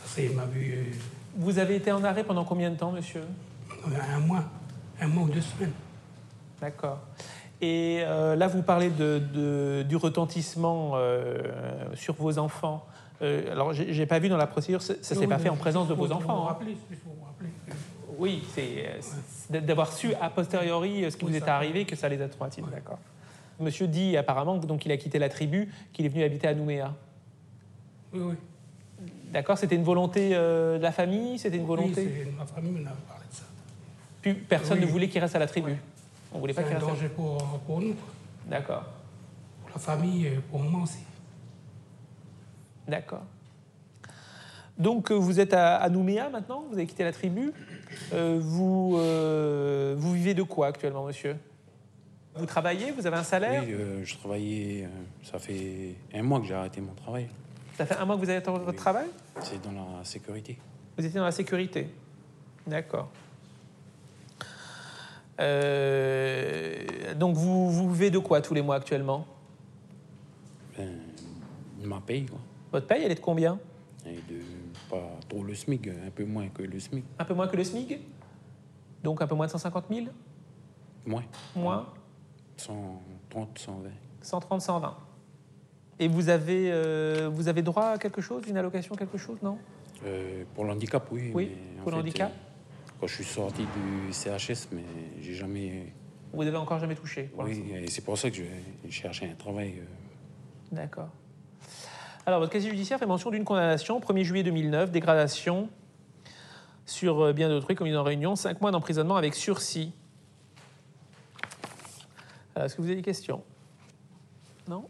parce 0.00 0.14
qu'il 0.14 0.32
m'a 0.36 0.44
vu. 0.46 0.72
euh, 0.74 0.84
Vous 1.36 1.58
avez 1.58 1.76
été 1.76 1.92
en 1.92 2.02
arrêt 2.04 2.24
pendant 2.24 2.44
combien 2.44 2.70
de 2.70 2.76
temps, 2.76 2.92
monsieur? 2.92 3.22
Un 4.14 4.20
mois, 4.20 4.44
un 5.00 5.06
mois 5.08 5.24
ou 5.24 5.28
deux 5.28 5.40
semaines. 5.40 5.72
D'accord. 6.60 7.00
Et 7.60 8.00
euh, 8.02 8.36
là, 8.36 8.46
vous 8.48 8.62
parlez 8.62 8.90
de, 8.90 9.20
de- 9.32 9.82
du 9.88 9.96
retentissement 9.96 10.92
euh, 10.94 11.38
sur 11.94 12.14
vos 12.14 12.38
enfants. 12.38 12.84
Euh, 13.20 13.50
alors, 13.52 13.72
j'ai 13.72 13.92
j'ai 13.92 14.06
pas 14.06 14.18
vu 14.18 14.28
dans 14.28 14.36
la 14.36 14.46
procédure, 14.46 14.80
ça, 14.82 14.94
ça 15.02 15.14
s'est 15.14 15.26
pas 15.26 15.38
fait 15.38 15.48
en 15.48 15.56
présence 15.56 15.88
de 15.88 15.94
vos 15.94 16.10
enfants. 16.12 16.44
hein. 16.44 16.48
Rappeler, 16.48 16.76
vous 17.04 17.24
rappeler. 17.24 17.48
Oui, 18.18 18.42
c'est 18.54 19.00
c'est 19.00 19.64
d'avoir 19.64 19.92
su 19.92 20.12
a 20.20 20.30
posteriori 20.30 21.04
euh, 21.04 21.10
ce 21.10 21.16
qui 21.16 21.24
Oui, 21.24 21.32
vous 21.32 21.36
est 21.38 21.48
arrivé 21.48 21.84
que 21.84 21.96
ça 21.96 22.08
les 22.08 22.20
a 22.22 22.28
traumatisés. 22.28 22.66
D'accord. 22.70 22.98
Monsieur 23.60 23.88
dit 23.88 24.16
apparemment 24.16 24.58
que 24.60 24.66
donc 24.66 24.84
il 24.86 24.92
a 24.92 24.96
quitté 24.96 25.18
la 25.18 25.28
tribu, 25.28 25.68
qu'il 25.92 26.06
est 26.06 26.08
venu 26.08 26.22
habiter 26.22 26.46
à 26.46 26.54
Nouméa. 26.54 26.94
Oui, 28.12 28.20
oui. 28.22 28.34
D'accord, 29.32 29.58
c'était 29.58 29.74
une 29.76 29.84
volonté 29.84 30.30
euh, 30.34 30.78
de 30.78 30.82
la 30.82 30.92
famille, 30.92 31.38
c'était 31.38 31.56
une 31.56 31.62
Oui, 31.62 31.68
volonté? 31.68 31.94
c'est- 32.24 32.30
ma 32.38 32.46
famille 32.46 32.70
m'en 32.72 32.88
a 32.90 32.94
parlé 33.08 33.24
de 33.30 33.34
ça. 33.34 33.42
Puis 34.22 34.34
personne 34.34 34.78
Oui. 34.78 34.86
ne 34.86 34.90
voulait 34.90 35.08
qu'il 35.08 35.20
reste 35.20 35.34
à 35.36 35.38
la 35.40 35.46
tribu? 35.46 35.76
On 36.32 36.38
voulait 36.38 36.54
pas 36.54 36.62
C'est 36.62 36.68
qu'il 36.68 36.76
un 36.76 36.80
reste. 36.80 36.90
à- 36.90 36.94
danger 36.94 37.08
pour, 37.08 37.36
pour 37.66 37.80
nous. 37.80 37.94
D'accord, 38.46 38.84
pour 39.62 39.70
la 39.74 39.78
famille 39.80 40.26
et 40.26 40.30
pour 40.50 40.60
moi 40.60 40.82
aussi. 40.84 41.00
D'accord. 42.88 43.22
Donc 44.78 45.10
euh, 45.10 45.14
vous 45.14 45.40
êtes 45.40 45.54
à, 45.54 45.76
à 45.76 45.88
Nouméa 45.88 46.28
maintenant, 46.30 46.64
vous 46.68 46.74
avez 46.74 46.86
quitté 46.86 47.04
la 47.04 47.12
tribu. 47.12 47.52
Euh, 48.12 48.38
vous, 48.40 48.96
euh, 48.98 49.94
vous 49.98 50.12
vivez 50.12 50.34
de 50.34 50.42
quoi 50.44 50.68
actuellement, 50.68 51.04
monsieur? 51.04 51.36
Vous 52.36 52.46
travaillez 52.46 52.92
Vous 52.92 53.06
avez 53.06 53.16
un 53.16 53.24
salaire? 53.24 53.64
Oui, 53.66 53.72
euh, 53.72 54.04
je 54.04 54.16
travaillais. 54.16 54.88
ça 55.24 55.38
fait 55.40 55.96
un 56.14 56.22
mois 56.22 56.38
que 56.40 56.46
j'ai 56.46 56.54
arrêté 56.54 56.80
mon 56.80 56.92
travail. 56.94 57.26
Ça 57.76 57.86
fait 57.86 57.96
un 57.96 58.04
mois 58.04 58.14
que 58.16 58.20
vous 58.20 58.28
avez 58.28 58.38
attendu 58.38 58.58
votre 58.60 58.70
Oui. 58.70 58.76
travail? 58.76 59.06
C'est 59.42 59.60
dans 59.62 59.72
la 59.72 60.04
sécurité. 60.04 60.56
Vous 60.96 61.04
étiez 61.04 61.18
dans 61.18 61.24
la 61.26 61.32
sécurité. 61.32 61.88
D'accord. 62.66 63.10
Donc 67.16 67.34
vous, 67.36 67.70
vous 67.70 67.92
vivez 67.92 68.10
de 68.10 68.18
quoi 68.18 68.40
tous 68.40 68.54
les 68.54 68.62
mois 68.62 68.76
actuellement? 68.76 69.26
Ben, 70.76 70.88
ma 71.84 72.00
paye, 72.00 72.26
quoi. 72.26 72.38
Votre 72.72 72.86
paye, 72.86 73.02
elle 73.04 73.12
est 73.12 73.16
de 73.16 73.20
combien 73.20 73.58
Et 74.06 74.14
de 74.14 74.40
pas 74.90 75.02
trop 75.28 75.42
le 75.42 75.54
SMIC, 75.54 75.88
un 75.88 76.10
peu 76.14 76.24
moins 76.24 76.48
que 76.48 76.62
le 76.62 76.78
SMIC. 76.78 77.04
Un 77.18 77.24
peu 77.24 77.34
moins 77.34 77.48
que 77.48 77.56
le 77.56 77.64
SMIC 77.64 77.98
Donc 79.02 79.22
un 79.22 79.26
peu 79.26 79.34
moins 79.34 79.46
de 79.46 79.50
150 79.52 79.84
000 79.90 80.06
Moins. 81.06 81.24
Moins 81.56 81.86
130, 82.56 83.58
120. 83.58 83.88
130, 84.20 84.60
120. 84.62 84.96
Et 86.00 86.08
vous 86.08 86.28
avez, 86.28 86.70
euh, 86.72 87.28
vous 87.32 87.48
avez 87.48 87.62
droit 87.62 87.86
à 87.86 87.98
quelque 87.98 88.20
chose, 88.20 88.42
une 88.48 88.56
allocation, 88.56 88.94
quelque 88.94 89.18
chose, 89.18 89.38
non 89.42 89.58
Euh, 90.04 90.44
pour 90.54 90.64
l'handicap, 90.64 91.06
oui. 91.10 91.30
Oui, 91.34 91.50
mais 91.76 91.82
pour 91.82 91.90
le 91.90 91.96
fait, 91.96 92.00
handicap. 92.02 92.30
euh, 92.32 92.90
Quand 93.00 93.06
je 93.06 93.14
suis 93.14 93.24
sorti 93.24 93.62
du 93.62 94.12
CHS, 94.12 94.68
mais 94.72 94.82
j'ai 95.20 95.34
jamais. 95.34 95.92
Vous 96.32 96.44
n'avez 96.44 96.56
encore 96.56 96.78
jamais 96.78 96.94
touché 96.94 97.30
Oui, 97.36 97.64
et 97.74 97.86
c'est 97.88 98.02
pour 98.04 98.18
ça 98.18 98.28
que 98.30 98.36
je 98.36 98.42
vais 98.42 98.90
chercher 98.90 99.30
un 99.30 99.34
travail. 99.34 99.74
euh, 99.78 99.84
D'accord. 100.72 101.08
Alors, 102.28 102.40
votre 102.40 102.52
casier 102.52 102.68
judiciaire 102.68 102.98
fait 102.98 103.06
mention 103.06 103.30
d'une 103.30 103.46
condamnation, 103.46 104.00
1er 104.00 104.22
juillet 104.22 104.42
2009, 104.42 104.90
dégradation 104.90 105.70
sur 106.84 107.22
euh, 107.22 107.32
bien 107.32 107.48
d'autrui, 107.48 107.74
commis 107.74 107.96
en 107.96 108.02
réunion, 108.02 108.36
5 108.36 108.60
mois 108.60 108.70
d'emprisonnement 108.70 109.16
avec 109.16 109.34
sursis. 109.34 109.94
Est-ce 112.54 112.76
que 112.76 112.82
vous 112.82 112.88
avez 112.88 112.96
des 112.96 113.02
questions? 113.02 113.42
Non? 114.68 114.84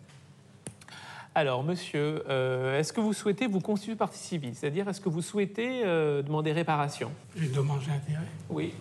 Alors, 1.32 1.62
monsieur, 1.62 2.24
euh, 2.28 2.76
est-ce 2.76 2.92
que 2.92 3.00
vous 3.00 3.12
souhaitez 3.12 3.46
vous 3.46 3.60
constituer 3.60 3.94
partie 3.94 4.18
civile? 4.18 4.56
C'est-à-dire, 4.56 4.88
est-ce 4.88 5.00
que 5.00 5.08
vous 5.08 5.22
souhaitez 5.22 5.84
euh, 5.84 6.22
demander 6.22 6.50
réparation? 6.50 7.12
J'ai 7.36 7.50
demandé 7.50 7.84
intérêt, 7.84 8.26
Oui. 8.50 8.74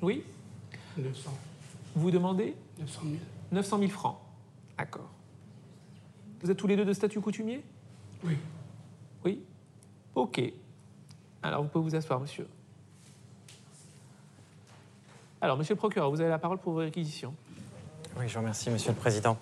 Oui? 0.00 0.24
900, 0.96 1.30
Vous 1.94 2.10
demandez? 2.10 2.54
900 2.78 3.00
000. 3.02 3.14
900 3.52 3.78
000 3.80 3.90
francs. 3.90 4.16
D'accord. 4.78 5.10
Vous 6.46 6.52
êtes 6.52 6.58
tous 6.58 6.68
les 6.68 6.76
deux 6.76 6.84
de 6.84 6.92
statut 6.92 7.20
coutumier? 7.20 7.60
Oui. 8.22 8.36
Oui? 9.24 9.42
Ok. 10.14 10.40
Alors, 11.42 11.64
vous 11.64 11.68
pouvez 11.68 11.82
vous 11.82 11.96
asseoir, 11.96 12.20
monsieur. 12.20 12.46
Alors, 15.40 15.56
monsieur 15.56 15.74
le 15.74 15.78
procureur, 15.78 16.08
vous 16.08 16.20
avez 16.20 16.30
la 16.30 16.38
parole 16.38 16.58
pour 16.58 16.74
vos 16.74 16.78
réquisitions. 16.78 17.34
Oui, 18.18 18.28
je 18.28 18.32
vous 18.32 18.40
remercie, 18.40 18.70
Monsieur 18.70 18.92
le 18.92 18.96
Président. 18.96 19.36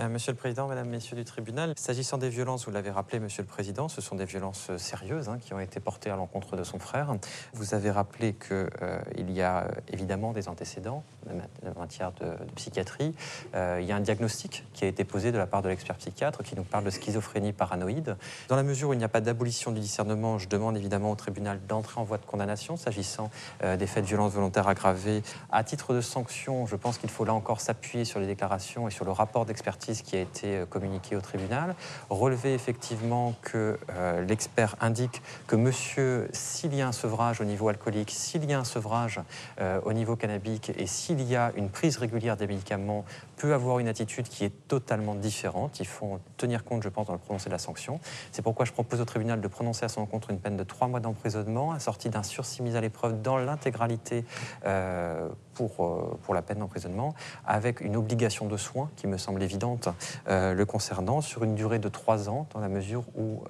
Euh, 0.00 0.08
monsieur 0.08 0.32
le 0.32 0.36
Président, 0.36 0.66
Mesdames, 0.66 0.88
Messieurs 0.88 1.16
du 1.16 1.24
tribunal, 1.24 1.74
s'agissant 1.76 2.18
des 2.18 2.28
violences, 2.28 2.64
vous 2.64 2.72
l'avez 2.72 2.90
rappelé, 2.90 3.20
Monsieur 3.20 3.42
le 3.42 3.46
Président, 3.46 3.88
ce 3.88 4.00
sont 4.00 4.16
des 4.16 4.24
violences 4.24 4.66
euh, 4.70 4.78
sérieuses 4.78 5.28
hein, 5.28 5.38
qui 5.40 5.54
ont 5.54 5.60
été 5.60 5.78
portées 5.78 6.10
à 6.10 6.16
l'encontre 6.16 6.56
de 6.56 6.64
son 6.64 6.80
frère. 6.80 7.14
Vous 7.52 7.74
avez 7.74 7.92
rappelé 7.92 8.34
qu'il 8.34 9.30
y 9.30 9.42
a 9.42 9.58
euh, 9.58 9.68
évidemment 9.92 10.32
des 10.32 10.48
antécédents 10.48 11.04
en 11.30 11.80
matière 11.80 12.12
de, 12.12 12.26
psychiatrie. 12.54 13.14
Euh, 13.54 13.78
il 13.80 13.86
y 13.86 13.92
a 13.92 13.96
un 13.96 14.00
diagnostic 14.00 14.64
qui 14.72 14.84
a 14.84 14.88
été 14.88 15.04
posé 15.04 15.32
de 15.32 15.38
la 15.38 15.46
part 15.46 15.62
de 15.62 15.68
l'expert 15.68 15.96
psychiatre 15.96 16.42
qui 16.42 16.54
nous 16.56 16.62
parle 16.62 16.84
de 16.84 16.90
schizophrénie 16.90 17.52
paranoïde. 17.52 18.16
Dans 18.48 18.56
la 18.56 18.62
mesure 18.62 18.90
où 18.90 18.92
il 18.92 18.98
n'y 18.98 19.04
a 19.04 19.08
pas 19.08 19.20
d'abolition 19.20 19.72
du 19.72 19.80
discernement, 19.80 20.38
je 20.38 20.48
demande 20.48 20.76
évidemment 20.76 21.10
au 21.10 21.16
tribunal 21.16 21.60
d'entrer 21.66 22.00
en 22.00 22.04
voie 22.04 22.18
de 22.18 22.24
condamnation 22.24 22.76
s'agissant 22.76 23.30
euh, 23.62 23.76
des 23.76 23.86
faits 23.86 24.04
de 24.04 24.08
violence 24.08 24.32
volontaire 24.32 24.68
aggravée. 24.68 25.22
À 25.50 25.64
titre 25.64 25.94
de 25.94 26.00
sanction, 26.00 26.66
je 26.66 26.76
pense 26.76 26.98
qu'il 26.98 27.10
faut 27.10 27.24
là 27.24 27.34
encore 27.34 27.60
s'appuyer 27.60 28.04
sur 28.04 28.15
les 28.20 28.26
déclarations 28.26 28.88
et 28.88 28.90
sur 28.90 29.04
le 29.04 29.12
rapport 29.12 29.46
d'expertise 29.46 30.02
qui 30.02 30.16
a 30.16 30.20
été 30.20 30.58
euh, 30.58 30.66
communiqué 30.66 31.16
au 31.16 31.20
tribunal. 31.20 31.74
Relever 32.10 32.54
effectivement 32.54 33.34
que 33.42 33.78
euh, 33.90 34.24
l'expert 34.24 34.76
indique 34.80 35.22
que 35.46 35.56
monsieur, 35.56 36.28
s'il 36.32 36.74
y 36.74 36.82
a 36.82 36.88
un 36.88 36.92
sevrage 36.92 37.40
au 37.40 37.44
niveau 37.44 37.68
alcoolique, 37.68 38.10
s'il 38.10 38.44
y 38.44 38.52
a 38.52 38.58
un 38.58 38.64
sevrage 38.64 39.20
euh, 39.60 39.80
au 39.84 39.92
niveau 39.92 40.16
cannabique 40.16 40.72
et 40.76 40.86
s'il 40.86 41.22
y 41.22 41.36
a 41.36 41.52
une 41.56 41.70
prise 41.70 41.96
régulière 41.96 42.36
des 42.36 42.46
médicaments, 42.46 43.04
peut 43.36 43.54
avoir 43.54 43.78
une 43.78 43.88
attitude 43.88 44.28
qui 44.28 44.44
est 44.44 44.68
totalement 44.68 45.14
différente. 45.14 45.80
Il 45.80 45.86
faut 45.86 46.06
en 46.06 46.20
tenir 46.36 46.64
compte, 46.64 46.82
je 46.82 46.88
pense, 46.88 47.06
dans 47.06 47.12
le 47.12 47.18
prononcé 47.18 47.46
de 47.46 47.52
la 47.52 47.58
sanction. 47.58 48.00
C'est 48.32 48.42
pourquoi 48.42 48.64
je 48.64 48.72
propose 48.72 49.00
au 49.00 49.04
tribunal 49.04 49.40
de 49.40 49.48
prononcer 49.48 49.84
à 49.84 49.88
son 49.88 50.00
encontre 50.00 50.30
une 50.30 50.38
peine 50.38 50.56
de 50.56 50.64
trois 50.64 50.88
mois 50.88 51.00
d'emprisonnement, 51.00 51.72
assortie 51.72 52.08
d'un 52.08 52.22
sursis 52.22 52.62
mis 52.62 52.76
à 52.76 52.80
l'épreuve 52.80 53.20
dans 53.22 53.36
l'intégralité 53.36 54.24
euh, 54.64 55.28
pour, 55.54 55.84
euh, 55.84 56.18
pour 56.22 56.34
la 56.34 56.42
peine 56.42 56.58
d'emprisonnement, 56.58 57.14
avec 57.46 57.80
une 57.80 57.96
obligation 57.96 58.46
de 58.46 58.56
soins 58.56 58.90
qui 58.96 59.06
me 59.06 59.18
semble 59.18 59.42
évidente 59.42 59.88
euh, 60.28 60.54
le 60.54 60.66
concernant, 60.66 61.20
sur 61.20 61.44
une 61.44 61.54
durée 61.54 61.78
de 61.78 61.88
trois 61.88 62.28
ans, 62.28 62.46
dans 62.54 62.60
la 62.60 62.68
mesure 62.68 63.04
où 63.16 63.42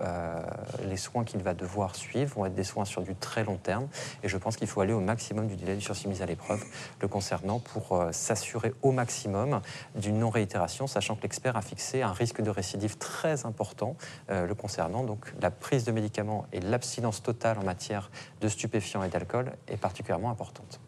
les 0.84 0.96
soins 0.96 1.24
qu'il 1.24 1.42
va 1.42 1.54
devoir 1.54 1.96
suivre 1.96 2.34
vont 2.36 2.46
être 2.46 2.54
des 2.54 2.64
soins 2.64 2.84
sur 2.84 3.02
du 3.02 3.14
très 3.14 3.44
long 3.44 3.56
terme. 3.56 3.88
Et 4.22 4.28
je 4.28 4.36
pense 4.36 4.56
qu'il 4.56 4.66
faut 4.66 4.80
aller 4.80 4.92
au 4.92 5.00
maximum 5.00 5.46
du 5.46 5.56
délai 5.56 5.74
du 5.74 5.80
sursis 5.80 6.08
mis 6.08 6.22
à 6.22 6.26
l'épreuve 6.26 6.64
le 7.00 7.08
concernant 7.08 7.58
pour 7.58 8.04
s'assurer 8.10 8.74
au 8.82 8.92
maximum 8.92 9.60
d'une 9.94 10.18
non-réitération, 10.18 10.86
sachant 10.86 11.16
que 11.16 11.22
l'expert 11.22 11.56
a 11.56 11.62
fixé 11.62 12.02
un 12.02 12.12
risque 12.12 12.40
de 12.40 12.50
récidive 12.50 12.96
très 12.98 13.46
important 13.46 13.96
euh, 14.30 14.46
le 14.46 14.54
concernant. 14.54 15.04
Donc 15.04 15.32
la 15.40 15.50
prise 15.50 15.84
de 15.84 15.92
médicaments 15.92 16.46
et 16.52 16.60
l'abstinence 16.60 17.22
totale 17.22 17.58
en 17.58 17.64
matière 17.64 18.10
de 18.40 18.48
stupéfiants 18.48 19.02
et 19.02 19.08
d'alcool 19.08 19.52
est 19.68 19.76
particulièrement 19.76 20.30
importante. 20.30 20.80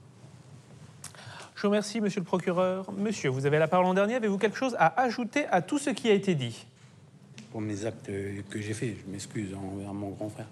Je 1.55 1.63
vous 1.63 1.69
remercie, 1.69 2.01
monsieur 2.01 2.21
le 2.21 2.27
procureur. 2.27 2.93
Monsieur, 2.93 3.31
vous 3.31 3.45
avez 3.45 3.59
la 3.59 3.67
parole 3.67 3.87
en 3.87 3.95
dernier. 3.95 4.15
Avez-vous 4.15 4.39
quelque 4.39 4.57
chose 4.57 4.77
à 4.79 5.01
ajouter 5.01 5.47
à 5.47 5.61
tout 5.61 5.79
ce 5.79 5.91
qui 5.91 6.09
a 6.09 6.13
été 6.13 6.37
dit? 6.37 6.67
Pour 7.51 7.61
mes 7.61 7.85
actes 7.85 8.07
que 8.07 8.61
j'ai 8.61 8.75
faits, 8.75 8.95
je 9.05 9.11
m'excuse 9.11 9.55
envers 9.55 9.93
mon 9.93 10.11
grand 10.11 10.29
frère. 10.29 10.47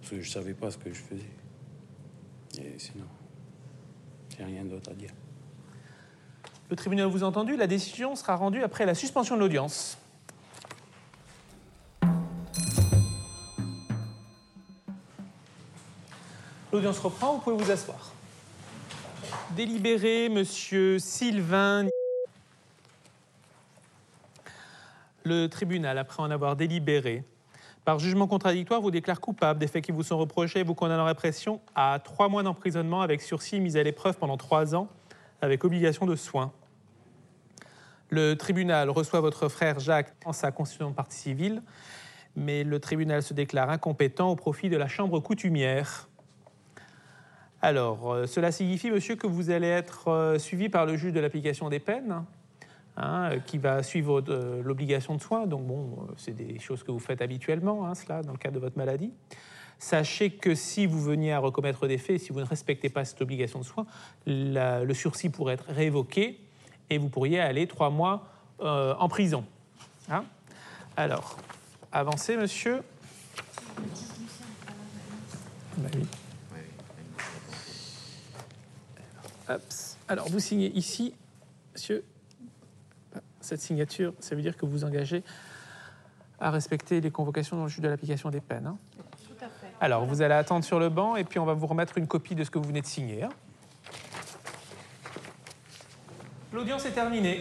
Parce 0.00 0.10
que 0.10 0.20
je 0.20 0.28
ne 0.28 0.32
savais 0.32 0.54
pas 0.54 0.70
ce 0.70 0.78
que 0.78 0.92
je 0.92 1.00
faisais. 1.00 1.22
Et 2.62 2.78
sinon, 2.78 3.06
j'ai 4.36 4.44
rien 4.44 4.64
d'autre 4.64 4.90
à 4.92 4.94
dire. 4.94 5.10
Le 6.70 6.76
tribunal 6.76 7.06
vous 7.06 7.22
a 7.22 7.26
entendu. 7.26 7.56
La 7.56 7.66
décision 7.66 8.16
sera 8.16 8.36
rendue 8.36 8.62
après 8.62 8.86
la 8.86 8.94
suspension 8.94 9.34
de 9.34 9.40
l'audience. 9.40 9.98
L'audience 16.72 16.98
reprend. 16.98 17.34
Vous 17.34 17.40
pouvez 17.40 17.62
vous 17.62 17.70
asseoir. 17.70 18.12
Délibéré, 19.50 20.28
monsieur 20.28 20.98
Sylvain. 20.98 21.86
Le 25.22 25.46
tribunal, 25.46 25.98
après 25.98 26.22
en 26.22 26.30
avoir 26.30 26.56
délibéré, 26.56 27.24
par 27.84 27.98
jugement 27.98 28.26
contradictoire, 28.26 28.80
vous 28.80 28.90
déclare 28.90 29.20
coupable 29.20 29.60
des 29.60 29.66
faits 29.66 29.84
qui 29.84 29.92
vous 29.92 30.02
sont 30.02 30.18
reprochés 30.18 30.60
et 30.60 30.62
vous 30.64 30.74
condamne 30.74 31.00
en 31.00 31.04
répression 31.04 31.60
à 31.74 31.98
trois 32.02 32.28
mois 32.28 32.42
d'emprisonnement 32.42 33.02
avec 33.02 33.22
sursis 33.22 33.60
mis 33.60 33.76
à 33.76 33.82
l'épreuve 33.82 34.16
pendant 34.18 34.36
trois 34.36 34.74
ans 34.74 34.88
avec 35.40 35.64
obligation 35.64 36.06
de 36.06 36.16
soins. 36.16 36.52
Le 38.10 38.34
tribunal 38.34 38.90
reçoit 38.90 39.20
votre 39.20 39.48
frère 39.48 39.80
Jacques 39.80 40.14
en 40.24 40.32
sa 40.32 40.52
constitution 40.52 40.90
de 40.90 40.94
partie 40.94 41.18
civile, 41.18 41.62
mais 42.36 42.64
le 42.64 42.78
tribunal 42.78 43.22
se 43.22 43.34
déclare 43.34 43.70
incompétent 43.70 44.30
au 44.30 44.36
profit 44.36 44.68
de 44.68 44.76
la 44.76 44.88
chambre 44.88 45.20
coutumière. 45.20 46.08
Alors, 47.62 48.12
euh, 48.12 48.26
cela 48.26 48.52
signifie, 48.52 48.90
monsieur, 48.90 49.16
que 49.16 49.26
vous 49.26 49.50
allez 49.50 49.68
être 49.68 50.08
euh, 50.08 50.38
suivi 50.38 50.68
par 50.68 50.84
le 50.84 50.96
juge 50.96 51.12
de 51.12 51.20
l'application 51.20 51.70
des 51.70 51.80
peines, 51.80 52.24
hein, 52.96 53.30
euh, 53.30 53.38
qui 53.38 53.56
va 53.56 53.82
suivre 53.82 54.22
l'obligation 54.62 55.16
de 55.16 55.20
soins. 55.22 55.46
Donc, 55.46 55.66
bon, 55.66 56.06
c'est 56.18 56.36
des 56.36 56.58
choses 56.58 56.82
que 56.82 56.92
vous 56.92 56.98
faites 56.98 57.22
habituellement, 57.22 57.86
hein, 57.86 57.94
cela, 57.94 58.22
dans 58.22 58.32
le 58.32 58.38
cadre 58.38 58.56
de 58.56 58.60
votre 58.60 58.76
maladie. 58.76 59.12
Sachez 59.78 60.30
que 60.30 60.54
si 60.54 60.86
vous 60.86 61.02
veniez 61.02 61.32
à 61.32 61.38
recommettre 61.38 61.86
des 61.86 61.98
faits, 61.98 62.20
si 62.20 62.32
vous 62.32 62.40
ne 62.40 62.46
respectez 62.46 62.88
pas 62.88 63.04
cette 63.04 63.20
obligation 63.20 63.58
de 63.58 63.64
soins, 63.64 63.86
le 64.26 64.92
sursis 64.94 65.28
pourrait 65.28 65.54
être 65.54 65.66
révoqué 65.68 66.40
et 66.90 66.98
vous 66.98 67.08
pourriez 67.08 67.40
aller 67.40 67.66
trois 67.66 67.90
mois 67.90 68.28
euh, 68.60 68.94
en 68.98 69.08
prison. 69.08 69.44
Hein? 70.10 70.24
Alors, 70.96 71.36
avancez, 71.92 72.36
monsieur. 72.36 72.82
Bah 75.76 75.88
oui. 75.94 76.06
Alors, 80.08 80.28
vous 80.28 80.40
signez 80.40 80.70
ici, 80.76 81.14
monsieur. 81.74 82.04
Cette 83.40 83.60
signature, 83.60 84.14
ça 84.20 84.34
veut 84.34 84.42
dire 84.42 84.56
que 84.56 84.64
vous 84.64 84.72
vous 84.72 84.84
engagez 84.84 85.22
à 86.40 86.50
respecter 86.50 87.00
les 87.00 87.10
convocations 87.10 87.56
dans 87.56 87.64
le 87.64 87.68
juge 87.68 87.80
de 87.80 87.88
l'application 87.88 88.30
des 88.30 88.40
peines. 88.40 88.66
hein? 88.66 88.78
Alors, 89.80 90.04
vous 90.04 90.22
allez 90.22 90.34
attendre 90.34 90.64
sur 90.64 90.78
le 90.78 90.88
banc 90.88 91.16
et 91.16 91.24
puis 91.24 91.38
on 91.38 91.44
va 91.44 91.52
vous 91.54 91.66
remettre 91.66 91.98
une 91.98 92.06
copie 92.06 92.34
de 92.34 92.44
ce 92.44 92.50
que 92.50 92.58
vous 92.58 92.68
venez 92.68 92.80
de 92.80 92.86
signer. 92.86 93.24
hein. 93.24 93.28
L'audience 96.52 96.86
est 96.86 96.92
terminée. 96.92 97.40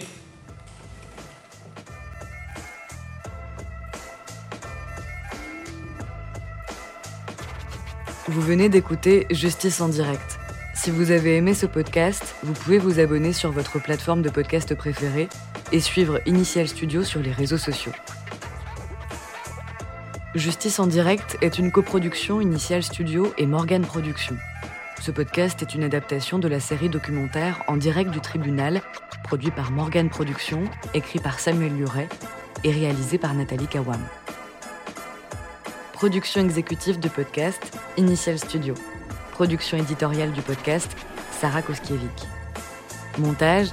Vous 8.27 8.41
venez 8.41 8.69
d'écouter 8.69 9.27
Justice 9.29 9.81
en 9.81 9.89
direct. 9.89 10.39
Si 10.73 10.91
vous 10.91 11.11
avez 11.11 11.37
aimé 11.37 11.53
ce 11.53 11.65
podcast, 11.65 12.35
vous 12.43 12.53
pouvez 12.53 12.77
vous 12.77 12.99
abonner 12.99 13.33
sur 13.33 13.51
votre 13.51 13.79
plateforme 13.81 14.21
de 14.21 14.29
podcast 14.29 14.73
préférée 14.75 15.29
et 15.71 15.79
suivre 15.79 16.19
Initial 16.25 16.67
Studio 16.67 17.03
sur 17.03 17.21
les 17.21 17.31
réseaux 17.31 17.57
sociaux. 17.57 17.91
Justice 20.35 20.79
en 20.79 20.87
direct 20.87 21.37
est 21.41 21.59
une 21.59 21.71
coproduction 21.71 22.41
Initial 22.41 22.81
Studio 22.81 23.31
et 23.37 23.45
Morgan 23.45 23.83
Productions. 23.85 24.37
Ce 24.99 25.11
podcast 25.11 25.61
est 25.61 25.75
une 25.75 25.83
adaptation 25.83 26.39
de 26.39 26.47
la 26.47 26.59
série 26.59 26.89
documentaire 26.89 27.61
En 27.67 27.77
direct 27.77 28.09
du 28.09 28.19
tribunal, 28.19 28.81
produit 29.23 29.51
par 29.51 29.69
Morgan 29.69 30.09
Productions, 30.09 30.63
écrit 30.95 31.19
par 31.19 31.39
Samuel 31.39 31.77
Luret 31.77 32.09
et 32.63 32.71
réalisé 32.71 33.19
par 33.19 33.35
Nathalie 33.35 33.67
Kawam. 33.67 34.01
Production 35.93 36.41
exécutive 36.41 36.99
du 36.99 37.09
podcast, 37.09 37.77
Initial 37.97 38.39
Studio. 38.39 38.73
Production 39.33 39.77
éditoriale 39.77 40.31
du 40.31 40.41
podcast, 40.41 40.97
Sarah 41.39 41.61
Koskiewicz. 41.61 42.27
Montage, 43.19 43.69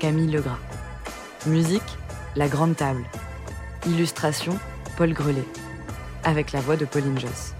Camille 0.00 0.30
Legras. 0.30 0.58
Musique, 1.44 1.98
La 2.34 2.48
Grande 2.48 2.76
Table. 2.76 3.04
Illustration, 3.86 4.58
Paul 4.96 5.12
Grelet. 5.12 5.44
Avec 6.28 6.52
la 6.52 6.60
voix 6.60 6.76
de 6.76 6.84
Pauline 6.84 7.18
Joss. 7.18 7.54